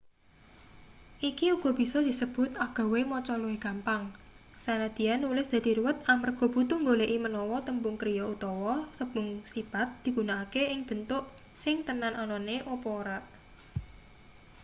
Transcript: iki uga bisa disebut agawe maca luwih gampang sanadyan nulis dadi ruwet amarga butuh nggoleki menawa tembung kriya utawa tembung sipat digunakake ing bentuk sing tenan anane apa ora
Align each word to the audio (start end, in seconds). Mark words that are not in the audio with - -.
iki 1.29 1.45
uga 1.57 1.71
bisa 1.81 1.97
disebut 2.09 2.49
agawe 2.65 2.99
maca 3.11 3.33
luwih 3.41 3.59
gampang 3.65 4.03
sanadyan 4.63 5.19
nulis 5.25 5.47
dadi 5.53 5.71
ruwet 5.77 5.97
amarga 6.13 6.45
butuh 6.53 6.77
nggoleki 6.81 7.17
menawa 7.25 7.57
tembung 7.67 7.95
kriya 8.01 8.23
utawa 8.33 8.75
tembung 8.97 9.29
sipat 9.51 9.87
digunakake 10.03 10.61
ing 10.73 10.81
bentuk 10.89 11.23
sing 11.63 11.75
tenan 11.87 12.13
anane 12.23 12.55
apa 12.73 12.87
ora 13.01 13.17